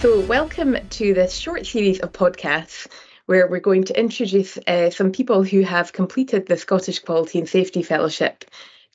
[0.00, 2.86] So, welcome to this short series of podcasts
[3.26, 7.46] where we're going to introduce uh, some people who have completed the Scottish Quality and
[7.46, 8.46] Safety Fellowship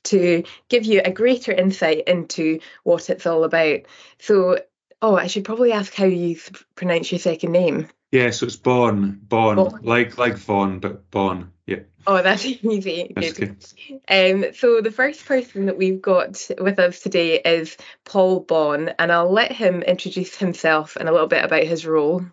[0.02, 3.82] to give you a greater insight into what it's all about.
[4.18, 4.58] So,
[5.00, 6.40] oh, I should probably ask how you
[6.74, 7.86] pronounce your second name.
[8.10, 11.52] Yeah, so it's Bon, Bon, like like Vaughan, but Bon.
[11.66, 11.80] Yeah.
[12.06, 13.12] Oh, that's easy.
[13.14, 13.56] That's good.
[14.08, 19.10] Um, so the first person that we've got with us today is Paul Baughan, and
[19.10, 22.24] I'll let him introduce himself and a little bit about his role.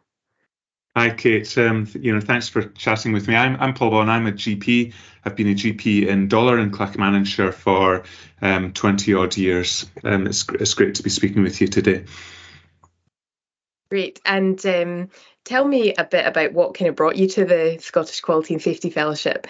[0.95, 1.57] Hi, Kate.
[1.57, 3.35] Um, you know, thanks for chatting with me.
[3.35, 4.09] I'm, I'm Paul Baughan.
[4.09, 4.93] I'm a GP.
[5.25, 8.03] I've been a GP in Dollar and Clackmannanshire for
[8.43, 9.89] um, 20 odd years.
[10.03, 12.05] Um, it's, it's great to be speaking with you today.
[13.93, 14.19] Great.
[14.25, 15.09] And um,
[15.43, 18.63] tell me a bit about what kind of brought you to the Scottish Quality and
[18.63, 19.45] Safety Fellowship.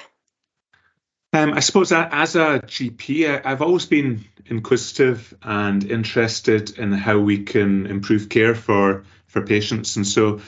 [1.32, 7.44] Um, I suppose as a GP, I've always been inquisitive and interested in how we
[7.44, 9.96] can improve care for, for patients.
[9.96, 10.42] And so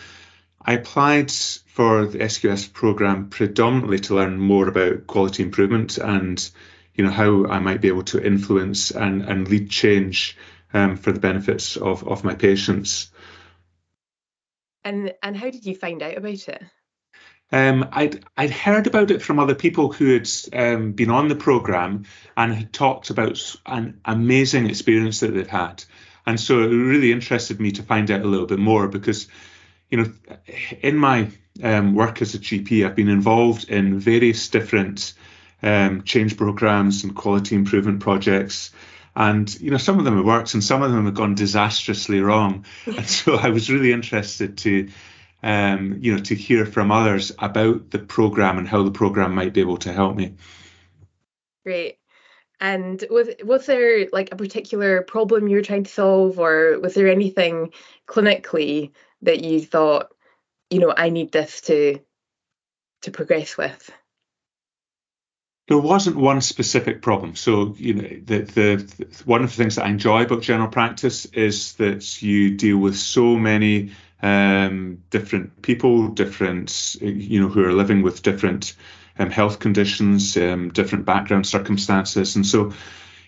[0.61, 6.51] I applied for the SQS program predominantly to learn more about quality improvement and
[6.95, 10.35] you know how I might be able to influence and, and lead change
[10.73, 13.09] um, for the benefits of, of my patients.
[14.85, 16.63] And and how did you find out about it?
[17.51, 21.35] Um, I'd I'd heard about it from other people who had um, been on the
[21.35, 22.05] program
[22.37, 25.83] and had talked about an amazing experience that they'd had,
[26.25, 29.27] and so it really interested me to find out a little bit more because,
[29.89, 30.13] you know,
[30.81, 31.29] in my
[31.63, 35.13] um, work as a GP, I've been involved in various different
[35.61, 38.71] um, change programs and quality improvement projects
[39.15, 42.21] and you know some of them have worked and some of them have gone disastrously
[42.21, 42.65] wrong.
[42.85, 44.89] And so i was really interested to
[45.43, 49.53] um, you know to hear from others about the program and how the program might
[49.53, 50.35] be able to help me.
[51.63, 51.97] Great.
[52.59, 56.93] And was was there like a particular problem you were trying to solve or was
[56.93, 57.73] there anything
[58.07, 60.13] clinically that you thought
[60.69, 61.99] you know i need this to
[63.01, 63.91] to progress with
[65.67, 67.35] there wasn't one specific problem.
[67.35, 70.67] So, you know, the, the, the, one of the things that I enjoy about general
[70.67, 77.63] practice is that you deal with so many um, different people, different, you know, who
[77.65, 78.75] are living with different
[79.17, 82.73] um, health conditions, um, different background circumstances, and so,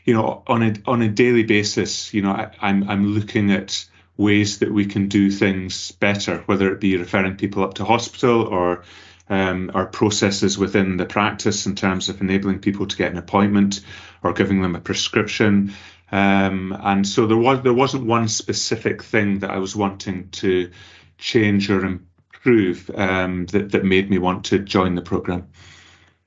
[0.06, 3.86] you know, on a on a daily basis, you know, I, I'm I'm looking at
[4.18, 8.42] ways that we can do things better, whether it be referring people up to hospital
[8.42, 8.84] or
[9.30, 13.82] um, our processes within the practice in terms of enabling people to get an appointment
[14.24, 15.74] or giving them a prescription.
[16.12, 20.72] Um, and so there was there wasn't one specific thing that I was wanting to
[21.18, 25.50] change or improve um, that that made me want to join the program.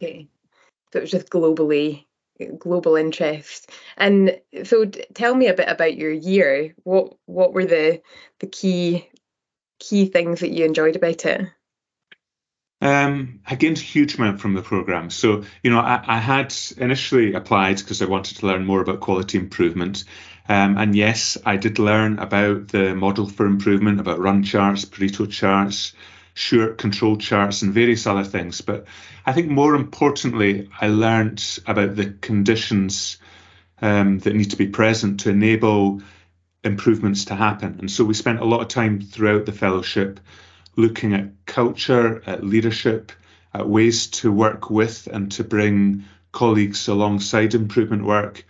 [0.03, 0.29] Okay,
[0.93, 2.05] so it was just globally
[2.59, 3.71] global interest.
[3.97, 6.75] And so, tell me a bit about your year.
[6.85, 8.03] What what were the
[8.39, 9.09] the key
[9.79, 11.49] key things that you enjoyed about it?
[12.81, 15.11] Um, I gained a huge amount from the program.
[15.11, 19.01] So, you know, I, I had initially applied because I wanted to learn more about
[19.01, 20.05] quality improvement.
[20.49, 25.31] Um, and yes, I did learn about the model for improvement, about run charts, Pareto
[25.31, 25.93] charts,
[26.35, 28.63] Shewhart control charts, and various other things.
[28.63, 28.87] But
[29.27, 33.19] I think more importantly, I learned about the conditions
[33.83, 36.01] um, that need to be present to enable
[36.65, 37.77] improvements to happen.
[37.81, 40.21] And so we spent a lot of time throughout the fellowship
[40.81, 43.13] looking at culture, at leadership,
[43.53, 48.45] at ways to work with and to bring colleagues alongside improvement work.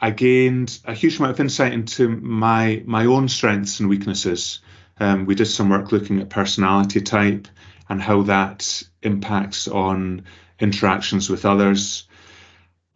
[0.00, 4.60] I gained a huge amount of insight into my my own strengths and weaknesses.
[4.98, 7.48] Um, we did some work looking at personality type
[7.88, 10.24] and how that impacts on
[10.58, 12.06] interactions with others.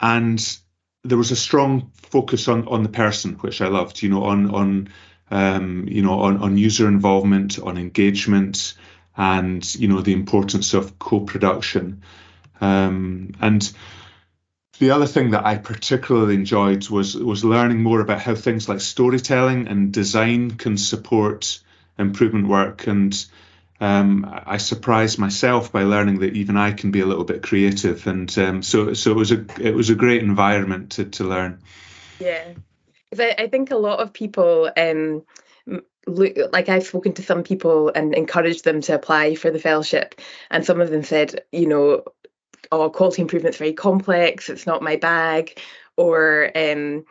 [0.00, 0.58] And
[1.04, 4.02] there was a strong focus on on the person, which I loved.
[4.02, 4.88] You know, on on
[5.30, 8.74] um, you know, on, on user involvement, on engagement,
[9.16, 12.02] and you know the importance of co-production.
[12.60, 13.72] Um, and
[14.78, 18.80] the other thing that I particularly enjoyed was was learning more about how things like
[18.80, 21.60] storytelling and design can support
[21.98, 22.86] improvement work.
[22.86, 23.26] And
[23.80, 28.06] um, I surprised myself by learning that even I can be a little bit creative.
[28.06, 31.60] And um, so so it was a it was a great environment to to learn.
[32.20, 32.44] Yeah,
[33.18, 35.24] I, I think a lot of people um
[36.06, 40.20] look like I've spoken to some people and encouraged them to apply for the fellowship,
[40.50, 42.04] and some of them said, you know,
[42.70, 45.58] oh, quality improvement's very complex, it's not my bag,
[45.96, 47.04] or um,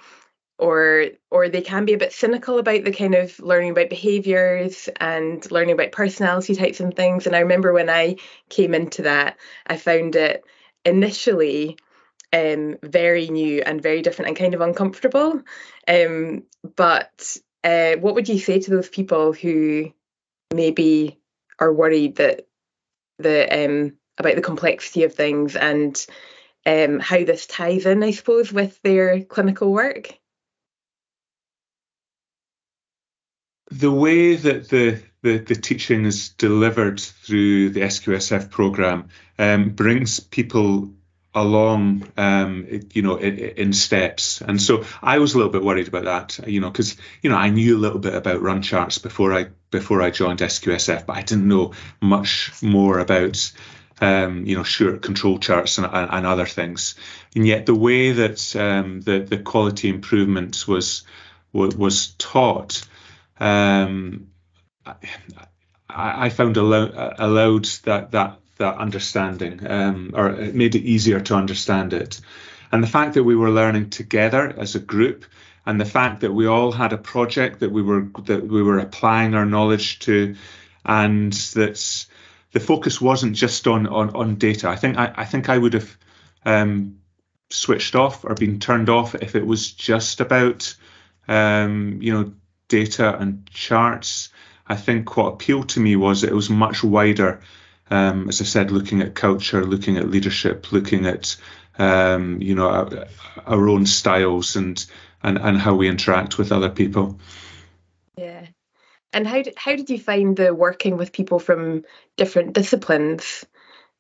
[0.58, 4.88] or or they can be a bit cynical about the kind of learning about behaviors
[5.00, 7.28] and learning about personality types and things.
[7.28, 8.18] And I remember when I
[8.50, 9.38] came into that,
[9.68, 10.44] I found it
[10.86, 11.78] initially
[12.34, 15.42] um, very new and very different and kind of uncomfortable.
[15.88, 16.44] Um,
[16.76, 19.92] but uh, what would you say to those people who
[20.54, 21.20] maybe
[21.60, 22.48] are worried that
[23.20, 26.06] the um, about the complexity of things and
[26.66, 30.18] um, how this ties in, I suppose, with their clinical work?
[33.72, 40.20] The way that the the, the teaching is delivered through the SQSF program um, brings
[40.20, 40.94] people
[41.36, 44.42] along, um, you know, in, in, steps.
[44.42, 47.36] And so I was a little bit worried about that, you know, because you know
[47.36, 51.18] I knew a little bit about run charts before I before I joined SQSF, but
[51.18, 53.52] I didn't know much more about.
[54.02, 56.96] Um, you know, Shewhart, control charts and, and, other things,
[57.34, 61.04] and yet the way that um, the the quality improvements was
[61.54, 62.86] was, was taught,
[63.40, 64.28] um,
[64.86, 64.96] I,
[65.90, 71.36] I, found allow, allowed that that that understanding, um, or it made it easier to
[71.36, 72.22] understand it.
[72.72, 75.26] And the fact that we were learning together as a group,
[75.66, 78.80] and the fact that we all had a project that we were that we were
[78.80, 80.36] applying our knowledge to,
[80.86, 82.06] and that
[82.52, 84.70] the focus wasn't just on on, on data.
[84.70, 85.98] I think I, I think I would have
[86.46, 87.00] um,
[87.50, 90.76] switched off or been turned off if it was just about
[91.28, 92.34] um, you know
[92.68, 94.30] data and charts.
[94.68, 97.42] I think what appealed to me was it was much wider
[97.90, 101.36] um, as I said, looking at culture, looking at leadership, looking at
[101.78, 103.08] um, you know our,
[103.46, 104.84] our, own styles and,
[105.22, 107.20] and and how we interact with other people.
[108.18, 108.48] Yeah,
[109.14, 111.84] and how did, how did you find the working with people from
[112.18, 113.46] different disciplines,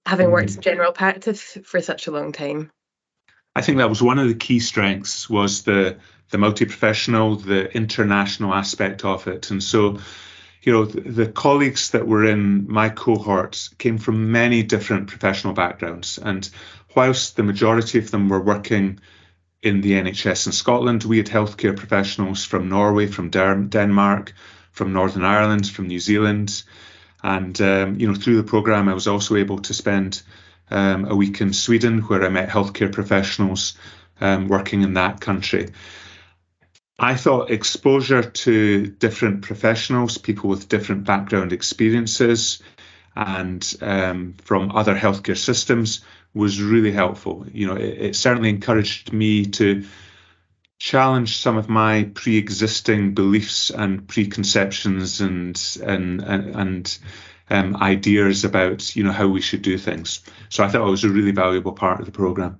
[0.05, 0.55] having worked mm.
[0.55, 2.71] in general practice for such a long time?
[3.55, 5.97] I think that was one of the key strengths was the
[6.31, 9.99] the multi-professional, the international aspect of it, and so
[10.65, 15.53] you know, the, the, colleagues that were in my cohorts came from many different professional
[15.53, 16.17] backgrounds.
[16.17, 16.49] And
[16.95, 18.99] whilst the majority of them were working
[19.61, 24.33] in the NHS in Scotland, we had healthcare professionals from Norway, from Denmark,
[24.71, 26.63] from Northern Ireland, from New Zealand.
[27.21, 30.23] And, um, you know, through the program, I was also able to spend
[30.71, 33.77] um, a week in Sweden where I met healthcare professionals
[34.19, 35.69] um, working in that country.
[36.97, 42.61] I thought exposure to different professionals, people with different background experiences,
[43.15, 46.01] and um, from other healthcare systems
[46.33, 47.45] was really helpful.
[47.51, 49.85] You know, it, it, certainly encouraged me to
[50.79, 56.97] challenge some of my pre-existing beliefs and preconceptions and and and, and
[57.49, 60.21] um, ideas about you know how we should do things.
[60.49, 62.59] So I thought it was a really valuable part of the program.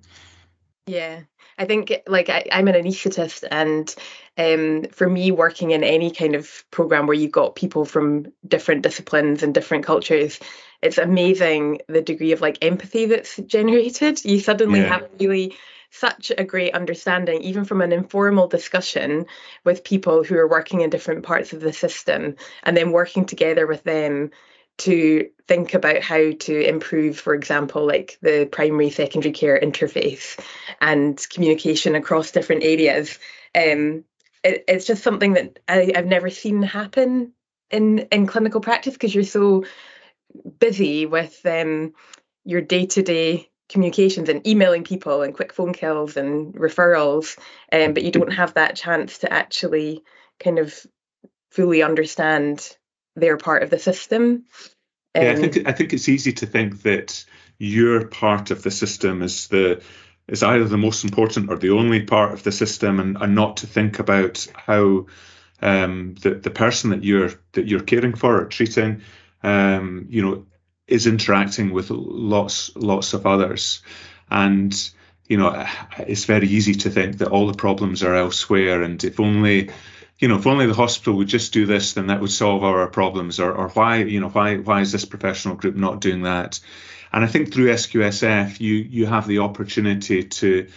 [0.88, 1.21] Yeah,
[1.57, 3.93] I think like I, am an anaesthetist, and
[4.37, 8.81] um, for me, working in any kind of program where you've got people from different
[8.81, 10.39] disciplines and different cultures,
[10.81, 14.23] it's amazing the degree of like empathy that's generated.
[14.25, 14.87] You suddenly yeah.
[14.87, 15.55] have really
[15.91, 19.25] such a great understanding, even from an informal discussion
[19.63, 23.65] with people who are working in different parts of the system, and then working together
[23.65, 24.31] with them
[24.77, 30.39] to think about how to improve, for example, like the primary secondary care interface
[30.81, 33.18] and communication across different areas.
[33.54, 34.04] Um,
[34.44, 37.33] it, it's just something that I, have never seen happen
[37.72, 39.66] in in clinical practice because you're so
[40.60, 41.94] busy with um,
[42.44, 47.38] your day to day communications and emailing people and quick phone calls and referrals,
[47.72, 50.03] um, but you don't have that chance to actually
[50.39, 50.86] kind of
[51.50, 52.77] fully understand
[53.15, 54.45] they're part of the system.
[55.15, 57.25] Um, yeah, I think I think it's easy to think that
[57.57, 59.81] your part of the system is the
[60.27, 63.57] is either the most important or the only part of the system, and, and not
[63.57, 65.05] to think about how
[65.62, 69.01] um, the the person that you're that you're caring for or treating,
[69.43, 70.45] um, you know,
[70.88, 73.81] is interacting with lots lots of others,
[74.29, 74.91] and
[75.27, 75.65] you know,
[76.00, 79.69] it's very easy to think that all the problems are elsewhere, and if only
[80.17, 82.88] you know, if only the hospital would just do this, then that would solve our
[82.88, 83.39] problems.
[83.39, 86.60] Or, or why, you know, why why is this professional group not doing that?
[87.12, 90.67] And I think through SQSF, you you have the opportunity to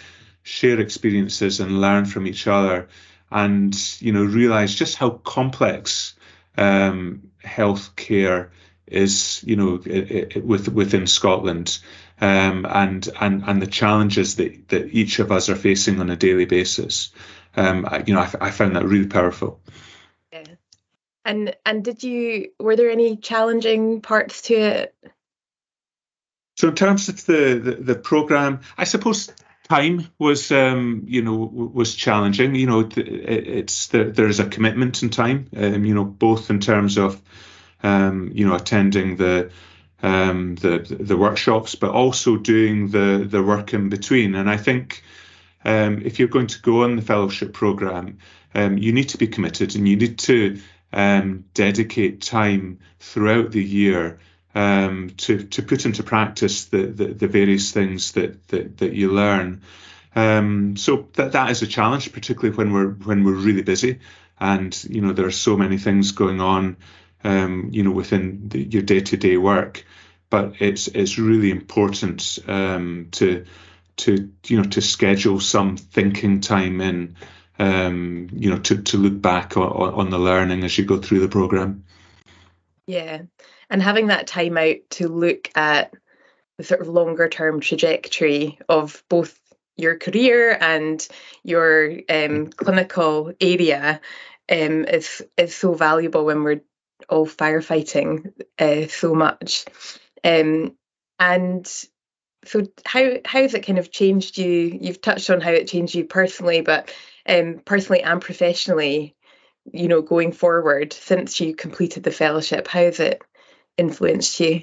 [0.43, 2.89] share experiences and learn from each other,
[3.31, 6.15] and you know, realize just how complex
[6.57, 8.49] um, healthcare
[8.87, 11.79] is, you know, it, it, with, within Scotland,
[12.21, 16.17] um, and and and the challenges that that each of us are facing on a
[16.17, 17.11] daily basis
[17.59, 19.61] um, I, you know, I, I found that really powerful.
[20.33, 20.45] Yeah.
[21.25, 24.95] And and did you were there any challenging parts to it?
[26.57, 29.31] So in terms of the the, the program, I suppose
[29.69, 32.55] time was um, you know was challenging.
[32.55, 35.49] You know, it's the, there's a commitment in time.
[35.55, 37.21] Um, you know, both in terms of
[37.83, 39.51] um, you know attending the
[40.03, 44.35] um, the the workshops, but also doing the the work in between.
[44.35, 45.03] And I think
[45.65, 48.19] um, if you're going to go on the fellowship program,
[48.55, 50.61] um, you need to be committed and you need to
[50.93, 54.19] um, dedicate time throughout the year
[54.55, 59.13] um, to to put into practice the the, the various things that, that that you
[59.13, 59.63] learn.
[60.17, 64.01] Um, so that that is a challenge, particularly when we're when we're really busy,
[64.41, 66.77] and you know there are so many things going on,
[67.25, 69.85] um, you know, within the, your day to day work.
[70.31, 73.45] But it's it's really important um, to
[73.99, 77.17] to you know to schedule some thinking time in,
[77.59, 81.21] um, you know, to to look back on, on the learning as you go through
[81.21, 81.85] the program.
[82.87, 83.23] Yeah,
[83.69, 85.93] and having that time out to look at
[86.57, 89.39] the sort of longer term trajectory of both
[89.77, 91.07] your career and
[91.45, 94.01] your um, clinical area
[94.51, 96.63] um, is is so valuable when we're
[97.09, 99.65] all firefighting uh, so much.
[100.25, 100.75] Um,
[101.19, 101.71] and
[102.45, 104.79] so how has it kind of changed you?
[104.81, 106.93] You've touched on how it changed you personally, but
[107.29, 109.17] um, personally and professionally,
[109.73, 113.23] you know, going forward since you completed the fellowship, how has it
[113.77, 114.63] influenced you?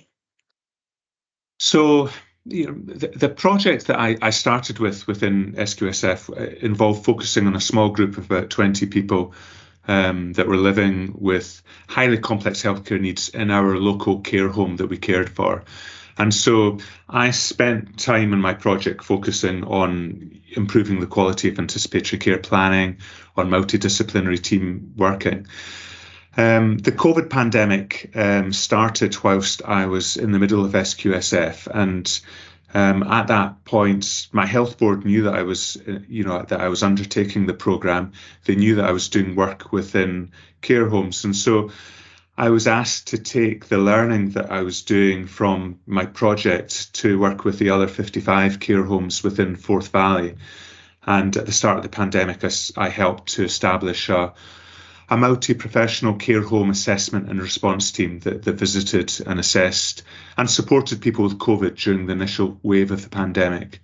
[1.60, 2.10] So,
[2.46, 7.48] you know, the, the project that I, I started with within SQSF uh, involved focusing
[7.48, 9.34] on a small group of about 20 people
[9.88, 14.88] um, that were living with highly complex healthcare needs in our local care home that
[14.88, 15.64] we cared for.
[16.18, 16.80] And so
[17.10, 22.98] I spent time in my project focusing on improving the quality of anticipatory care planning,
[23.36, 25.48] on multidisciplinary team working.
[26.38, 32.22] Um, the COVID pandemic um, started whilst I was in the middle of SQSF, and
[32.74, 35.78] um, at that point, my health board knew that I was,
[36.10, 38.12] you know, that I was undertaking the program.
[38.44, 40.32] They knew that I was doing work within
[40.62, 41.72] care homes, and so
[42.38, 47.18] I was asked to take the learning that I was doing from my project to
[47.18, 50.36] work with the other 55 care homes within Forth Valley.
[51.06, 54.34] And at the start of the pandemic, I, I helped to establish a
[55.10, 60.04] a multi-professional care home assessment and response team that, that visited and assessed
[60.38, 63.82] and supported people with COVID during the initial wave of the pandemic.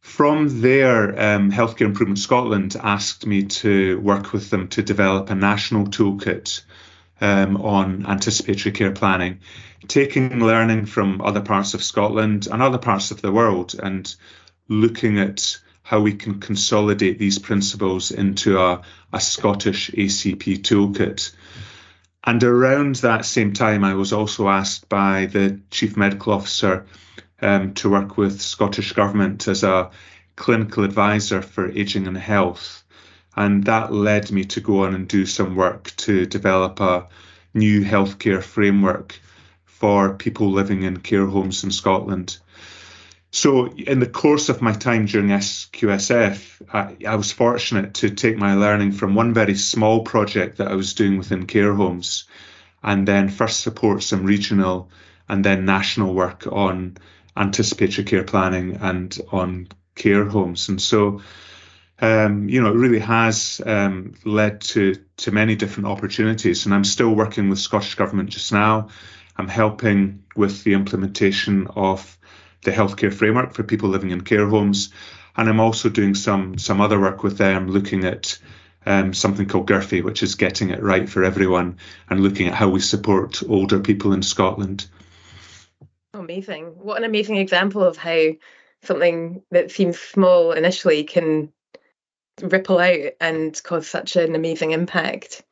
[0.00, 5.34] From there, um, Healthcare Improvement Scotland asked me to work with them to develop a
[5.34, 6.62] national toolkit
[7.22, 9.38] um, on anticipatory care planning,
[9.86, 14.14] taking learning from other parts of Scotland and other parts of the world and
[14.68, 21.32] looking at how we can consolidate these principles into a, a Scottish ACP toolkit.
[22.24, 26.86] And around that same time, I was also asked by the Chief Medical Officer
[27.40, 29.90] um, to work with Scottish Government as a
[30.34, 32.81] clinical advisor for ageing and health.
[33.34, 37.08] And that led me to go on and do some work to develop a
[37.54, 39.18] new healthcare framework
[39.64, 42.38] for people living in care homes in Scotland.
[43.34, 48.36] So, in the course of my time during SQSF, I, I, was fortunate to take
[48.36, 52.24] my learning from one very small project that I was doing within care homes
[52.82, 54.90] and then first support some regional
[55.30, 56.98] and then national work on
[57.34, 60.68] anticipatory care planning and on care homes.
[60.68, 61.22] And so,
[62.02, 66.66] um, you know, it really has um, led to, to many different opportunities.
[66.66, 68.88] And I'm still working with Scottish Government just now.
[69.36, 72.18] I'm helping with the implementation of
[72.64, 74.90] the healthcare framework for people living in care homes.
[75.36, 78.36] And I'm also doing some some other work with them, looking at
[78.84, 81.78] um, something called GIRFE, which is getting it right for everyone,
[82.10, 84.86] and looking at how we support older people in Scotland.
[86.12, 86.64] Amazing!
[86.76, 88.32] What an amazing example of how
[88.82, 91.50] something that seems small initially can
[92.42, 95.42] ripple out and cause such an amazing impact.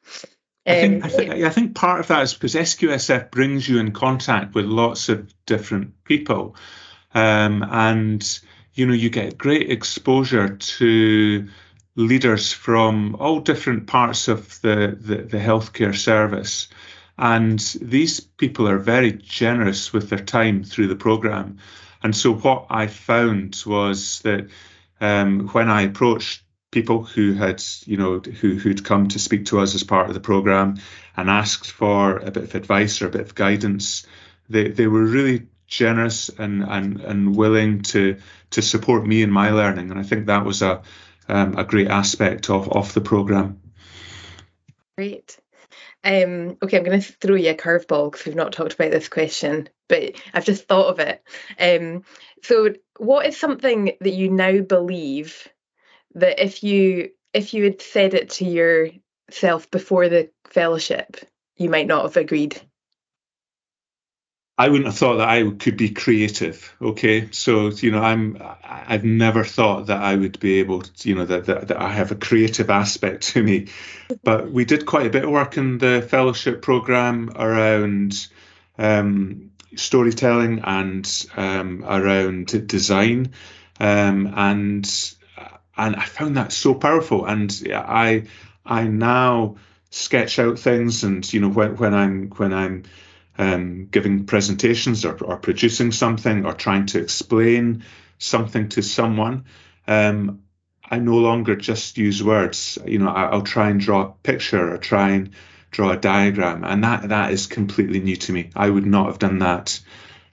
[0.66, 3.78] I think, I, um, think, I think part of that is because SQSF brings you
[3.78, 6.54] in contact with lots of different people.
[7.14, 8.40] Um, and
[8.75, 11.49] you know you get great exposure to
[11.97, 16.68] leaders from all different parts of the, the, the healthcare service.
[17.18, 21.59] And these people are very generous with their time through the program.
[22.02, 24.49] And so what I found was that
[25.00, 29.60] um, when I approached people who had, you know, who who'd come to speak to
[29.60, 30.76] us as part of the program
[31.16, 34.06] and asked for a bit of advice or a bit of guidance,
[34.48, 38.16] they, they were really generous and, and, and willing to
[38.50, 39.90] to support me in my learning.
[39.90, 40.82] And I think that was a
[41.28, 43.60] um, a great aspect of, of the program.
[44.96, 45.38] Great.
[46.02, 49.08] Um, okay, I'm going to throw you a curveball because we've not talked about this
[49.08, 51.22] question, but I've just thought of it.
[51.58, 52.04] Um,
[52.42, 55.46] so, what is something that you now believe
[56.14, 61.17] that if you if you had said it to yourself before the fellowship,
[61.57, 62.61] you might not have agreed?
[64.61, 66.76] I wouldn't have thought that I could be creative.
[66.83, 71.14] Okay, so you know, I'm I've never thought that I would be able to, you
[71.14, 73.69] know, that, that, that I have a creative aspect to me.
[74.23, 78.29] But we did quite a bit of work in the fellowship program around
[78.76, 83.33] um, storytelling and um, around design,
[83.79, 85.14] um, and
[85.80, 87.25] and I found that so powerful.
[87.25, 88.25] And I
[88.64, 89.56] I now
[89.90, 92.84] sketch out things, and you know, when when I'm when I'm
[93.38, 97.84] um, giving presentations or, or, producing something or trying to explain
[98.18, 99.46] something to someone,
[99.87, 100.42] um,
[100.84, 102.78] I no longer just use words.
[102.84, 105.30] You know, I, will try and draw a picture or try and
[105.70, 108.50] draw a diagram, and that that is completely new to me.
[108.54, 109.80] I would not have done that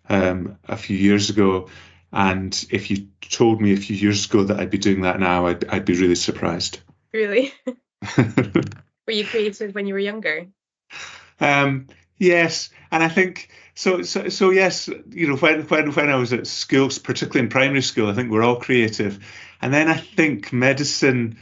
[0.10, 1.70] um, a few years ago.
[2.12, 5.48] And if you told me a few years ago that I'd be doing that now,
[5.48, 6.80] I'd, I'd be really surprised.
[7.14, 7.54] Really?
[8.18, 10.48] were you creative when you were younger?
[11.40, 11.88] Um,
[12.18, 14.02] Yes, and I think so.
[14.02, 17.82] So, so yes, you know, when when when I was at school, particularly in primary
[17.82, 19.24] school, I think we're all creative,
[19.62, 21.38] and then I think medicine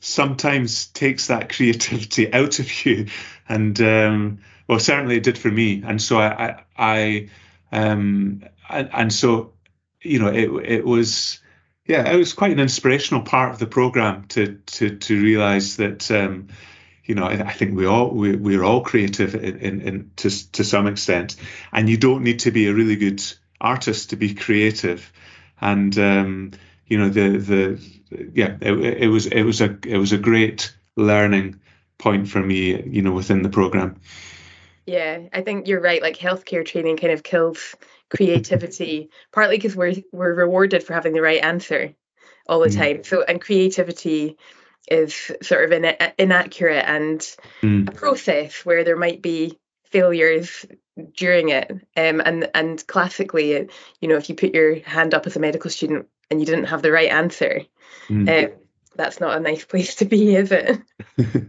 [0.00, 3.06] sometimes takes that creativity out of you,
[3.48, 4.38] and um,
[4.68, 7.28] well, certainly it did for me, and so I, I, I
[7.72, 9.51] um, and, and so
[10.02, 11.40] you know, it it was
[11.86, 16.10] yeah, it was quite an inspirational part of the program to to to realize that.
[16.10, 16.48] Um,
[17.04, 20.62] you know, I, think we all we, we're all creative in, in, in, to to
[20.62, 21.34] some extent,
[21.72, 23.20] and you don't need to be a really good
[23.60, 25.12] artist to be creative.
[25.60, 26.52] And um,
[26.86, 30.72] you know, the the yeah, it, it was it was a it was a great
[30.94, 31.60] learning
[31.98, 34.00] point for me, you know, within the program.
[34.86, 36.02] Yeah, I think you're right.
[36.02, 37.74] Like healthcare training kind of kills
[38.14, 41.94] creativity, partly because we're we're rewarded for having the right answer
[42.48, 42.76] all the mm.
[42.76, 43.04] time.
[43.04, 44.36] So and creativity
[44.88, 47.20] is sort of in, inaccurate and
[47.62, 47.88] mm.
[47.88, 50.66] a process where there might be failures
[51.16, 53.68] during it um, and and classically
[54.00, 56.66] you know if you put your hand up as a medical student and you didn't
[56.66, 57.62] have the right answer
[58.08, 58.44] mm.
[58.46, 58.52] um,
[58.96, 60.80] that's not a nice place to be is it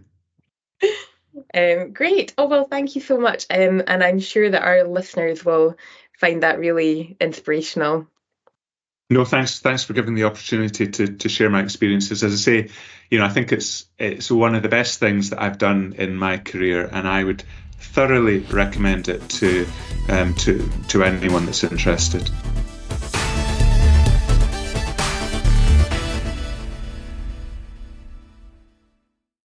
[1.53, 5.43] um, great oh well thank you so much um, and i'm sure that our listeners
[5.43, 5.75] will
[6.19, 8.07] find that really inspirational
[9.09, 9.59] no, thanks.
[9.59, 12.23] Thanks for giving the opportunity to to share my experiences.
[12.23, 12.69] As I say,
[13.11, 16.15] you know, I think it's it's one of the best things that I've done in
[16.15, 17.43] my career, and I would
[17.77, 19.67] thoroughly recommend it to
[20.09, 22.27] um, to to anyone that's interested.